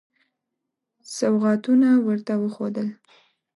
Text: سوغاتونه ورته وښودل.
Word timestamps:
سوغاتونه 1.15 1.89
ورته 2.07 2.33
وښودل. 2.41 2.87